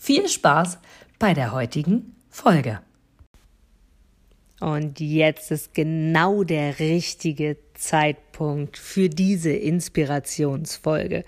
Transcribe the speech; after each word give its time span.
viel 0.00 0.28
Spaß 0.28 0.78
bei 1.18 1.34
der 1.34 1.52
heutigen 1.52 2.16
Folge. 2.30 2.80
Und 4.58 4.98
jetzt 4.98 5.50
ist 5.50 5.74
genau 5.74 6.42
der 6.42 6.80
richtige 6.80 7.58
Zeitpunkt 7.74 8.78
für 8.78 9.10
diese 9.10 9.52
Inspirationsfolge. 9.52 11.24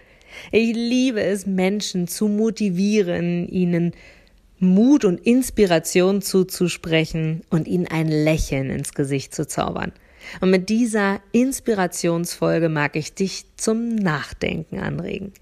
Ich 0.50 0.74
liebe 0.74 1.22
es, 1.22 1.46
Menschen 1.46 2.08
zu 2.08 2.28
motivieren, 2.28 3.46
ihnen 3.46 3.92
Mut 4.58 5.04
und 5.04 5.20
Inspiration 5.20 6.22
zuzusprechen 6.22 7.42
und 7.50 7.68
ihnen 7.68 7.88
ein 7.88 8.08
Lächeln 8.08 8.70
ins 8.70 8.94
Gesicht 8.94 9.34
zu 9.34 9.46
zaubern. 9.46 9.92
Und 10.40 10.50
mit 10.50 10.70
dieser 10.70 11.20
Inspirationsfolge 11.32 12.70
mag 12.70 12.96
ich 12.96 13.14
dich 13.14 13.44
zum 13.56 13.96
Nachdenken 13.96 14.78
anregen. 14.78 15.32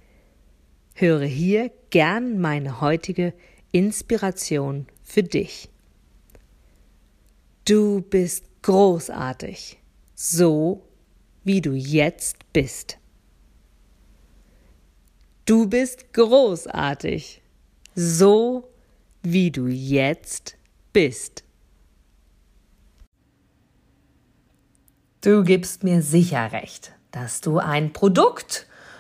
Höre 1.01 1.25
hier 1.25 1.71
gern 1.89 2.39
meine 2.39 2.83
heutige 2.83 3.33
Inspiration 3.73 4.87
für 5.03 5.23
dich. 5.23 5.71
Du 7.65 8.03
bist 8.03 8.45
großartig, 8.61 9.79
so 10.15 10.87
wie 11.43 11.63
du 11.63 11.73
jetzt 11.73 12.53
bist. 12.53 12.99
Du 15.47 15.67
bist 15.67 16.13
großartig, 16.13 17.41
so 17.95 18.69
wie 19.23 19.51
du 19.51 19.69
jetzt 19.69 20.59
bist. 20.93 21.45
Du 25.23 25.45
gibst 25.45 25.83
mir 25.83 26.03
sicher 26.03 26.53
recht, 26.53 26.93
dass 27.11 27.41
du 27.41 27.57
ein 27.57 27.95
Produkt 27.95 28.67